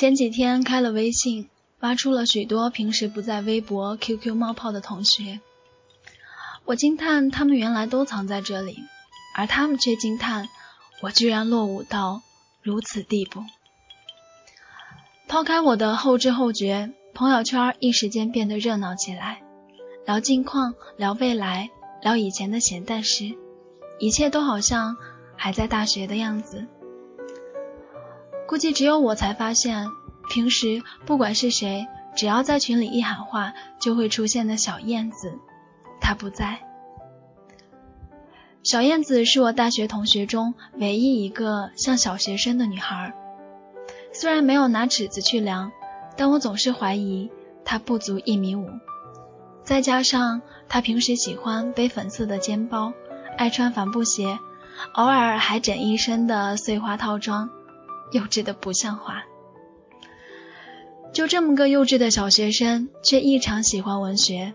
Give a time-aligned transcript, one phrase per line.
[0.00, 1.50] 前几天开了微信，
[1.80, 5.40] 挖出了许多平时不在微博、QQ 冒泡的同学。
[6.64, 8.78] 我惊叹他们原来都藏在这里，
[9.36, 10.48] 而他们却惊叹
[11.02, 12.22] 我居然落伍到
[12.62, 13.44] 如此地步。
[15.28, 19.42] 抛开我的后知后觉，朋友圈一时间变得热闹起来，
[20.06, 21.68] 聊近况，聊未来，
[22.00, 23.34] 聊以前的闲淡事，
[23.98, 24.96] 一切都好像
[25.36, 26.66] 还在大学的样子。
[28.50, 29.86] 估计只有我才发现，
[30.28, 31.86] 平时不管是谁，
[32.16, 35.38] 只要在群里一喊话，就会出现的小燕子，
[36.00, 36.58] 她不在。
[38.64, 43.14] 小燕子是我大学同学中唯一一个像小学生的女孩，
[44.12, 45.70] 虽然没有拿尺子去量，
[46.16, 47.30] 但我总是怀疑
[47.64, 48.68] 她不足一米五。
[49.62, 52.92] 再加上她平时喜欢背粉色的肩包，
[53.38, 54.40] 爱穿帆布鞋，
[54.94, 57.48] 偶尔还整一身的碎花套装。
[58.12, 59.24] 幼稚的不像话，
[61.12, 64.54] 就这么个幼稚的小学生，却异常喜欢文学，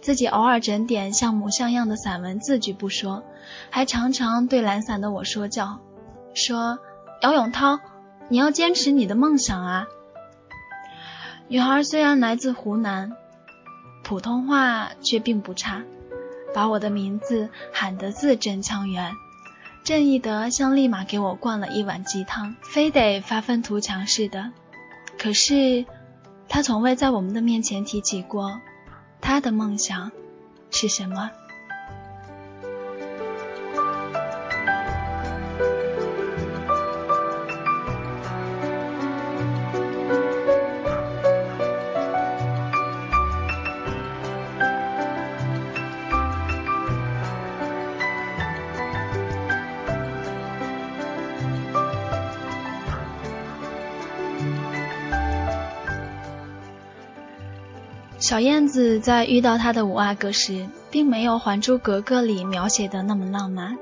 [0.00, 3.22] 自己偶尔整点像模像样的散文字句不说，
[3.70, 5.80] 还常常对懒散的我说教，
[6.34, 6.78] 说
[7.22, 7.80] 姚永涛，
[8.28, 9.86] 你要坚持你的梦想啊！
[11.48, 13.12] 女孩虽然来自湖南，
[14.02, 15.82] 普通话却并不差，
[16.54, 19.12] 把我的名字喊得字正腔圆。
[19.86, 24.50] 郑义德像立马给我灌了一碗鸡汤，非得发愤图强似的。
[25.16, 25.86] 可是
[26.48, 28.60] 他从未在我们的面前提起过
[29.20, 30.10] 他的梦想
[30.72, 31.30] 是什么。
[58.26, 63.78] 小燕子在遇到她的五阿哥时，并没有《还珠格格》里描写的那么浪漫。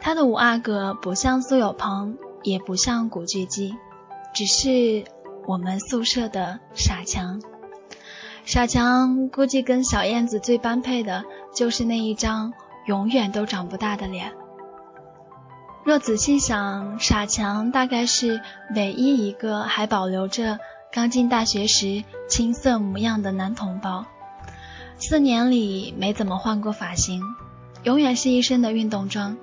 [0.00, 3.76] 她的五阿哥不像苏有朋，也不像古巨基，
[4.34, 5.04] 只是
[5.46, 7.40] 我们宿舍的傻强。
[8.44, 11.22] 傻强估计跟小燕子最般配的
[11.54, 12.54] 就是那一张
[12.86, 14.32] 永远都长不大的脸。
[15.84, 18.40] 若仔细想，傻强大概是
[18.74, 20.58] 唯一一个还保留着。
[20.90, 24.06] 刚进大学时青涩模样的男同胞，
[24.98, 27.22] 四年里没怎么换过发型，
[27.82, 29.36] 永远是一身的运动装。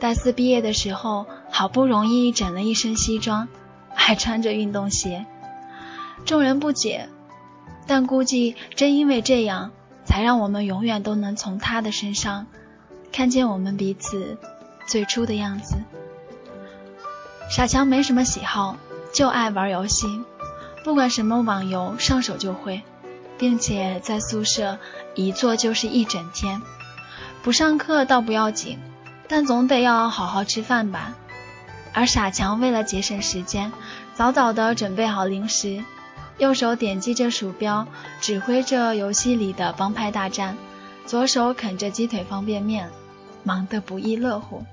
[0.00, 3.48] 大四毕业的时候，好不容易整了一身西装，
[3.94, 5.24] 还穿着运动鞋，
[6.24, 7.08] 众人不解，
[7.86, 9.70] 但估计正因为这样，
[10.04, 12.46] 才让我们永远都能从他的身上
[13.12, 14.36] 看见我们彼此
[14.86, 15.76] 最初的样子。
[17.48, 18.76] 傻强没什么喜好，
[19.14, 20.06] 就爱玩游戏。
[20.86, 22.80] 不管什么网游，上手就会，
[23.36, 24.78] 并且在宿舍
[25.16, 26.62] 一坐就是一整天。
[27.42, 28.78] 不上课倒不要紧，
[29.26, 31.16] 但总得要好好吃饭吧。
[31.92, 33.72] 而傻强为了节省时间，
[34.14, 35.82] 早早的准备好零食，
[36.38, 37.84] 右手点击着鼠标，
[38.20, 40.56] 指挥着游戏里的帮派大战，
[41.04, 42.88] 左手啃着鸡腿方便面，
[43.42, 44.64] 忙得不亦乐乎。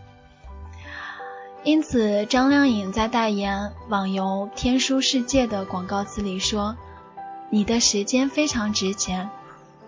[1.64, 6.76] 因此，张靓颖在代言网游《天书世界》的广告词里说
[7.50, 9.30] ：“你的时间非常值钱。”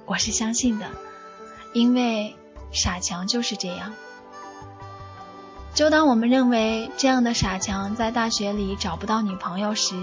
[0.07, 0.85] 我是相信的，
[1.73, 2.35] 因为
[2.71, 3.91] 傻强就是这样。
[5.73, 9.95] 就当我们认为这样的傻强在大学里找不到女朋友时，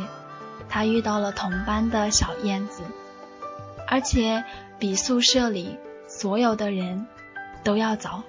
[0.68, 2.82] 他遇到了同班的小燕子，
[3.88, 4.44] 而且
[4.78, 7.06] 比宿舍里所有的人
[7.64, 8.22] 都要早。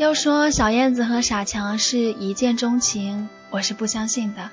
[0.00, 4.48] 要说小燕子和傻强是一见钟情，我是不相信的。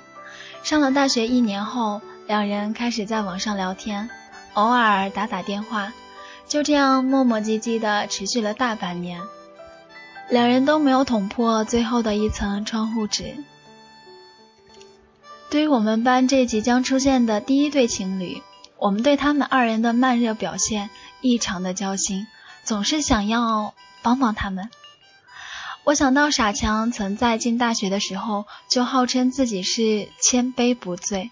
[0.62, 4.10] 上了大学一年后，两人开始在网上聊天，
[4.56, 5.94] 偶尔打打电话，
[6.50, 9.22] 就这样磨磨唧唧的持续了大半年。
[10.28, 13.34] 两人都没有捅破最后的一层窗户纸。
[15.50, 18.44] 对于我们班这即将出现的第一对情侣，
[18.78, 20.90] 我们对他们二人的慢热表现
[21.22, 22.28] 异常的焦心，
[22.66, 24.70] 总是想要帮帮他们。
[25.88, 31.32] 我想到傻强曾在进大学的时候就号称自己是千杯不醉，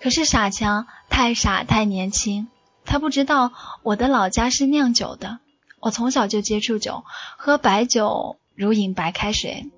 [0.00, 2.48] 可是傻强太傻太年轻，
[2.84, 3.52] 他不知道
[3.84, 5.38] 我的老家是酿酒的，
[5.78, 7.04] 我从小就接触酒，
[7.36, 9.70] 喝白酒如饮白开水，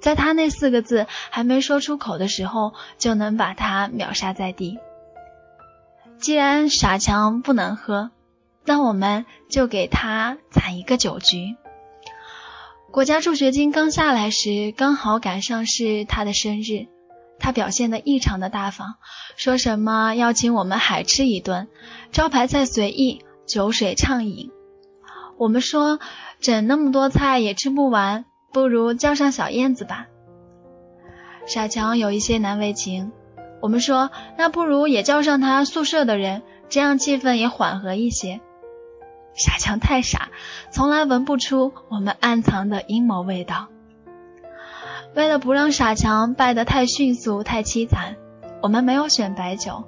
[0.00, 4.78] 在他那四个字还没说出口的时候，就能把他秒杀在地。
[6.18, 8.12] 既然傻强不能喝，
[8.64, 11.54] 那我们就给他攒一个酒局。
[12.92, 16.88] 国家助学金刚下来时，刚好赶上是他的生日，
[17.38, 18.96] 他表现得异常的大方，
[19.34, 21.68] 说什么要请我们海吃一顿，
[22.10, 24.50] 招牌菜随意，酒水畅饮。
[25.38, 26.00] 我们说
[26.38, 30.08] 整那么多菜也吃不完，不如叫上小燕子吧。
[31.46, 33.10] 傻强有一些难为情，
[33.62, 38.42] 我们说那不如也叫上他宿舍的人，这样气氛也缓和一些。
[39.34, 40.28] 傻强太傻，
[40.70, 43.68] 从来闻不出我们暗藏的阴谋味道。
[45.14, 48.16] 为了不让傻强败得太迅速、太凄惨，
[48.62, 49.84] 我们没有选白酒，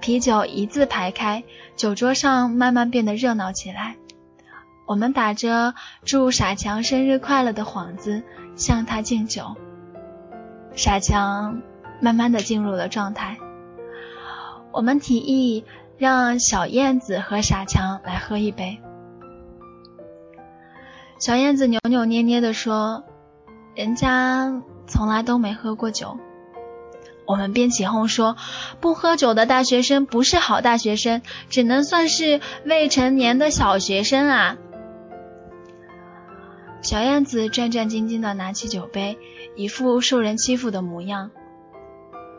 [0.00, 1.44] 啤酒一字排开，
[1.76, 3.96] 酒桌上慢慢变得热闹起来。
[4.86, 5.74] 我们打着
[6.04, 8.22] 祝傻强生日快乐的幌子
[8.56, 9.56] 向他敬酒，
[10.74, 11.60] 傻强
[12.00, 13.36] 慢慢的进入了状态。
[14.72, 15.64] 我们提议。
[15.98, 18.78] 让小燕子和傻强来喝一杯。
[21.18, 23.04] 小燕子扭扭捏捏地说
[23.74, 26.18] ：“人家从来都没喝过酒。”
[27.26, 28.36] 我们便起哄说
[28.80, 34.56] ：“不喝酒的大学生不是好大学生，只能算是未成年的小学生啊！”
[36.82, 39.18] 小燕子战战兢兢地拿起酒杯，
[39.56, 41.30] 一副受人欺负的模样。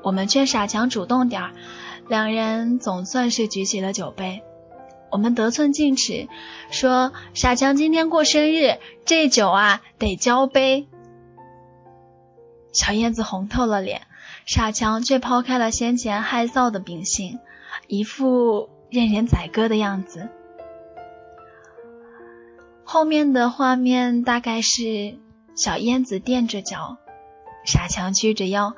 [0.03, 1.51] 我们劝傻强主动点儿。
[2.07, 4.41] 两人总算是举起了酒杯，
[5.11, 6.29] 我们得寸进尺，
[6.71, 10.87] 说傻强今天过生日，这酒啊得交杯。
[12.71, 14.03] 小燕子红透了脸，
[14.45, 17.39] 傻强却抛开了先前害臊的秉性，
[17.87, 20.29] 一副任人宰割的样子。
[22.85, 25.17] 后面的画面大概是
[25.55, 26.95] 小燕子垫着脚，
[27.65, 28.75] 傻强屈着腰，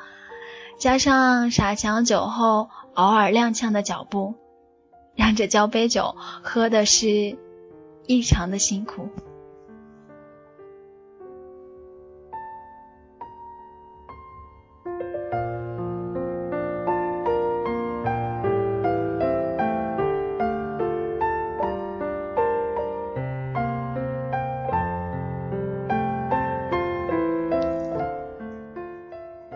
[0.79, 2.71] 加上傻强酒后。
[2.99, 4.35] 偶尔踉跄的脚步，
[5.15, 7.37] 让这交杯酒喝的是
[8.07, 9.07] 异常的辛苦。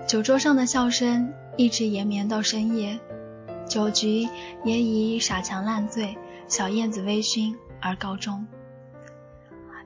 [0.08, 2.98] 酒桌上的笑声一直延绵到深夜。
[3.74, 4.30] 酒局
[4.64, 6.16] 也以傻强烂醉、
[6.48, 8.46] 小燕子微醺而告终。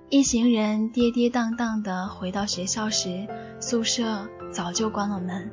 [0.10, 3.25] 一行人跌跌宕宕地回到学校时，
[3.62, 5.50] 宿舍早就关了门。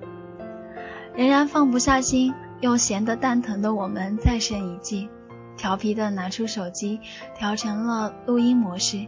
[1.15, 5.09] 仍然放不下心又闲得蛋疼的我们，再生一计，
[5.57, 6.99] 调皮地拿出手机
[7.37, 9.07] 调成了录音模式，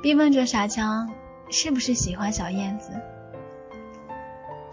[0.00, 1.10] 逼问着傻强
[1.50, 2.92] 是不是喜欢小燕子。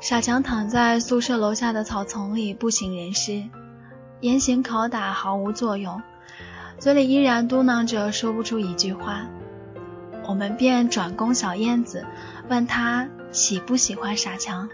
[0.06, 3.44] 傻强躺在宿舍楼下的草丛里不省人事，
[4.20, 6.00] 严刑拷打毫无作用，
[6.78, 9.26] 嘴里依然嘟囔着说不出一句话。
[10.28, 12.06] 我们便转攻小燕子，
[12.50, 14.70] 问他喜不喜欢傻强。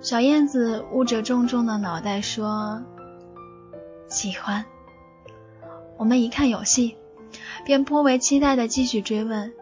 [0.00, 2.82] 小燕子捂着重重的脑袋说
[4.10, 4.64] ：“喜欢。”
[5.96, 6.96] 我们一看有戏，
[7.64, 9.52] 便颇为期待的继续追问：“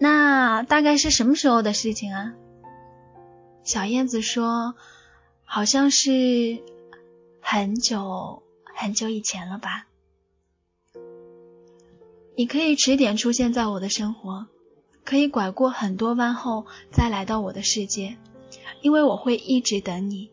[0.00, 2.32] 那大概是什么时候的事情啊？”
[3.64, 4.74] 小燕子说
[5.46, 6.62] ：“好像是
[7.40, 8.42] 很久
[8.74, 9.86] 很久以前了吧。
[12.36, 14.48] 你可以迟点出现在我的生活，
[15.04, 18.16] 可以拐过很多弯后再来到我的世界，
[18.80, 20.30] 因为我会一直等你。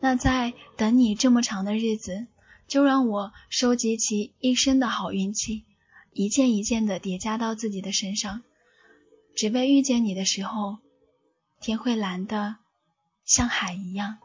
[0.00, 2.26] 那在等你这么长的日子，
[2.68, 5.64] 就让我收集起一生的好运气，
[6.12, 8.42] 一件一件的叠加到自己的身上，
[9.34, 10.76] 只为遇见你的时候。”
[11.62, 12.56] 天会蓝的
[13.24, 14.18] 像海一样。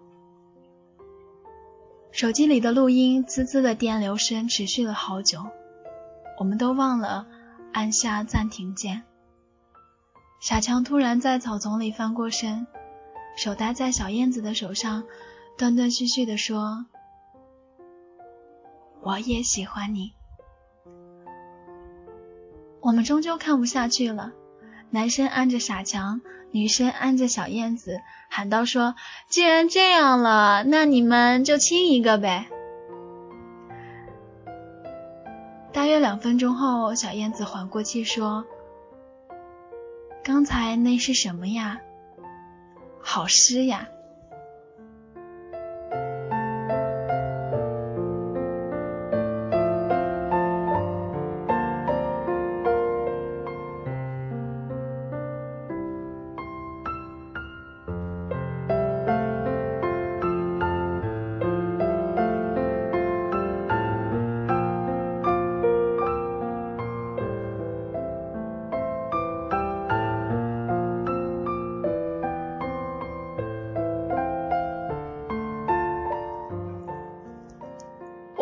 [2.11, 5.45] 手机里的录音滋滋的电流声持续了好久，
[6.39, 7.27] 我们都忘了
[7.73, 9.03] 按下暂停键。
[10.41, 12.65] 傻强突然在草丛里翻过身，
[13.35, 15.03] 手搭在小燕子的手上，
[15.59, 16.87] 断断续续的说
[19.01, 20.13] ：“我也喜欢你。”
[22.81, 24.31] 我们终究看不下去了，
[24.89, 26.21] 男生按着傻强。
[26.51, 28.95] 女生按着小燕子喊道：“说，
[29.27, 32.47] 既然这样了，那你们就亲一个呗。”
[35.73, 38.45] 大约两分钟后，小燕子缓过气说
[40.23, 41.81] ：“刚才那是什么呀？
[43.01, 43.89] 好湿呀。”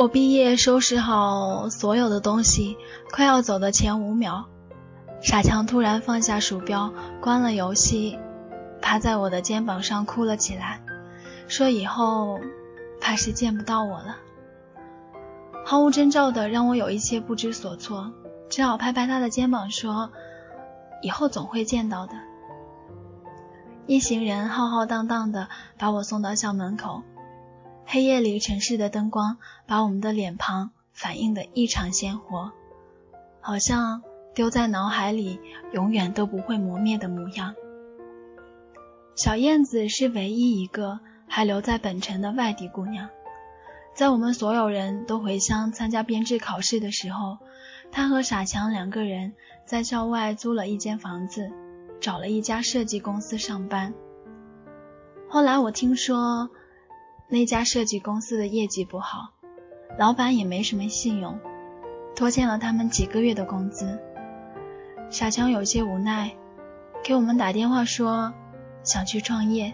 [0.06, 2.78] 我毕业收拾好所有的东西，
[3.12, 4.46] 快要走的前五秒，
[5.20, 8.20] 傻强突然放下鼠标，关了游戏，
[8.84, 10.80] 趴在我的肩膀上哭了起来，
[11.48, 12.40] 说以后
[13.02, 14.18] 怕是见不到我了。
[15.66, 18.14] 毫无征兆的让我有一些不知所措，
[18.48, 20.12] 只好拍拍他的肩膀说
[21.02, 22.14] ：“以后总会见到的。”
[23.88, 25.48] 一行人浩浩荡荡的
[25.80, 27.02] 把我送到校门口。
[27.96, 32.52] 黑夜里，城市的灯光把我们的脸庞反映得异常鲜活，
[33.40, 35.40] 好像丢在脑海里
[35.72, 37.56] 永远都不会磨灭的模样。
[39.16, 43.08] 小燕子是唯一一个还留在本城的外地姑娘，
[43.94, 47.38] 在我们所有人都回乡参加编制考试的时候，
[47.94, 49.32] 她和傻强两个人
[49.66, 51.50] 在校外租了一间房子，
[52.02, 53.94] 找了一家设计公司上班。
[55.30, 56.50] 后来我听说。
[57.28, 59.32] 那家设计公司的业绩不好，
[59.98, 61.40] 老板也没什么信用，
[62.16, 64.00] 拖欠了他们几个月的工资。
[65.10, 66.32] 小强有些无奈，
[67.04, 68.32] 给我们打电话说
[68.84, 69.74] 想去创业，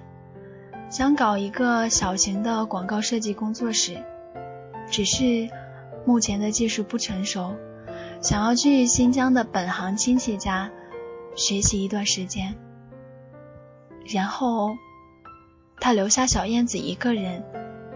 [0.89, 4.01] 想搞一个小型的广告设计工作室，
[4.89, 5.49] 只是
[6.05, 7.53] 目前的技术不成熟，
[8.21, 10.71] 想要去新疆的本行亲戚家
[11.35, 12.55] 学习一段时间，
[14.05, 14.69] 然后。
[15.81, 17.43] 他留下小燕子一个人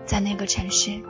[0.05, 1.01] 在那个城市。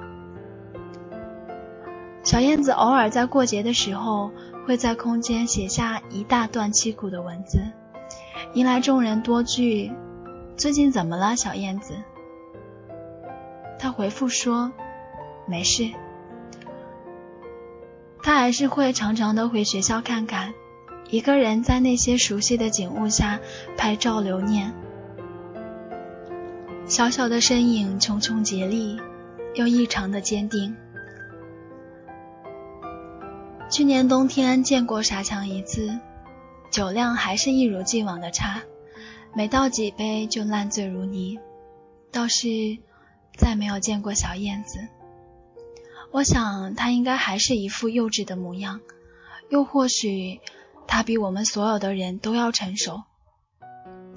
[2.22, 4.32] 小燕子偶尔在过节的时候，
[4.67, 7.60] 会在空间写下一大段凄苦的文字，
[8.53, 9.94] 引来众人多句
[10.58, 11.94] ：“最近怎么了，小燕子？”
[13.79, 14.74] 他回复说
[15.48, 15.89] ：“没事。”
[18.22, 20.53] 他还是会常常的回学校看看，
[21.10, 23.39] 一个人在那些熟悉的景物下
[23.77, 24.74] 拍照留念。
[26.88, 29.00] 小小的身影，茕茕孑立，
[29.56, 30.75] 又异常的坚定。
[33.72, 36.00] 去年冬天见过傻强一次，
[36.70, 38.62] 酒量还是一如既往的差，
[39.34, 41.39] 每倒几杯就烂醉如泥。
[42.12, 42.48] 倒是
[43.36, 44.77] 再没有见过小燕子，
[46.12, 48.80] 我想她应该还是一副幼稚的模样，
[49.50, 50.39] 又或许
[50.86, 53.01] 她比我们所有的人都要成熟。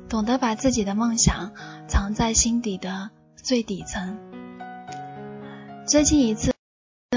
[0.08, 1.52] 懂得把自己的梦想
[1.86, 4.18] 藏在心底的最底层。
[5.86, 6.52] 最近一次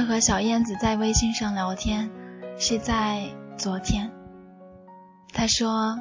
[0.08, 2.10] 和小燕子在微信上聊天，
[2.58, 4.12] 是在昨天。
[5.34, 6.00] 她说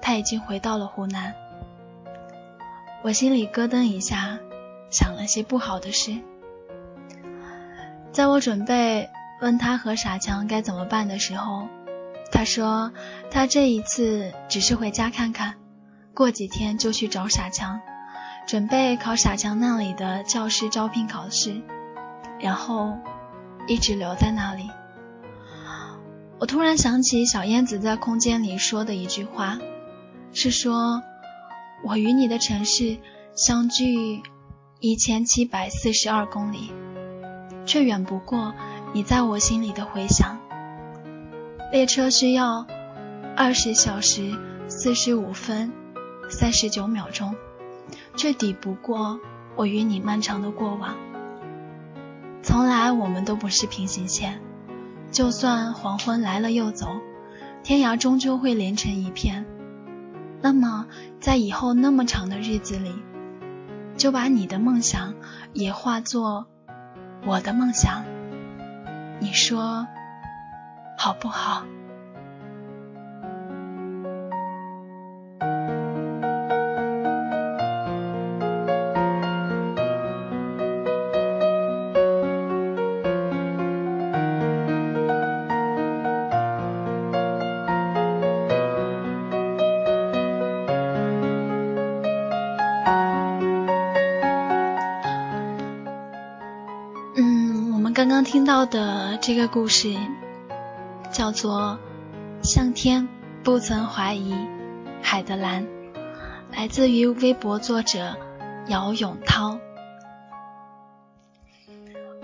[0.00, 1.34] 她已经回到了湖南。
[3.02, 4.38] 我心里咯噔一下，
[4.90, 6.16] 想了些不好的事。
[8.10, 9.08] 在我准备
[9.40, 11.66] 问他和傻强该怎么办的时候，
[12.32, 12.92] 他说
[13.30, 15.56] 他这一次只是回家看看。
[16.14, 17.80] 过几天就去找傻强，
[18.46, 21.62] 准备考傻强那里的教师招聘考试，
[22.40, 22.98] 然后
[23.66, 24.68] 一直留在那里。
[26.38, 29.58] 我突然想起小燕子在空间里说的一句话，
[30.32, 31.02] 是说
[31.84, 32.98] 我与你的城市
[33.34, 34.22] 相距
[34.80, 36.72] 一千七百四十二公里，
[37.64, 38.52] 却远不过
[38.92, 40.38] 你在我心里的回响。
[41.72, 42.66] 列车需要
[43.36, 44.36] 二十小时
[44.66, 45.72] 四十五分。
[46.30, 47.34] 三十九秒钟，
[48.16, 49.20] 却抵不过
[49.56, 50.96] 我与你漫长的过往。
[52.42, 54.40] 从来我们都不是平行线，
[55.10, 56.86] 就算黄昏来了又走，
[57.62, 59.44] 天涯终究会连成一片。
[60.40, 60.86] 那么，
[61.20, 62.94] 在以后那么长的日子里，
[63.96, 65.14] 就把你的梦想
[65.52, 66.46] 也化作
[67.26, 68.04] 我的梦想，
[69.18, 69.86] 你说
[70.96, 71.64] 好不好？
[98.24, 99.96] 听到的这个故事
[101.12, 101.78] 叫做
[102.46, 103.08] 《向天
[103.42, 104.34] 不曾怀疑
[105.02, 105.64] 海的蓝》，
[106.52, 108.16] 来自于微博作者
[108.68, 109.58] 姚永涛。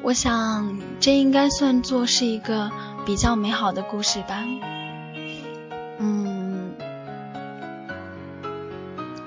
[0.03, 2.71] 我想这应该算作是一个
[3.05, 4.45] 比较美好的故事吧。
[5.99, 6.75] 嗯，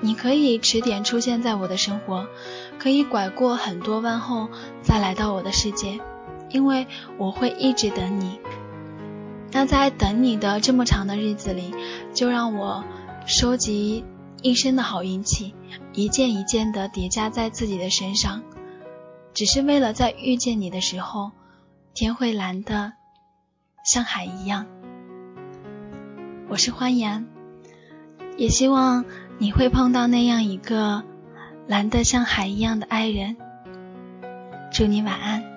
[0.00, 2.26] 你可以迟点出现在我的生活，
[2.78, 4.48] 可以拐过很多弯后
[4.82, 6.00] 再来到我的世界。
[6.50, 8.40] 因为我会一直等你，
[9.52, 11.74] 那在等你的这么长的日子里，
[12.12, 12.84] 就让我
[13.26, 14.04] 收集
[14.42, 15.54] 一生的好运气，
[15.92, 18.42] 一件一件的叠加在自己的身上，
[19.32, 21.30] 只是为了在遇见你的时候
[21.94, 22.92] 天会蓝的
[23.84, 24.66] 像海一样。
[26.48, 27.26] 我是欢颜，
[28.36, 29.04] 也希望
[29.38, 31.04] 你会碰到那样一个
[31.68, 33.36] 蓝得像海一样的爱人。
[34.72, 35.49] 祝你晚安。